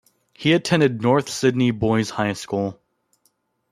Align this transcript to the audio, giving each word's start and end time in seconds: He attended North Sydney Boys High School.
He 0.33 0.53
attended 0.53 1.03
North 1.03 1.29
Sydney 1.29 1.69
Boys 1.69 2.09
High 2.09 2.33
School. 2.33 2.81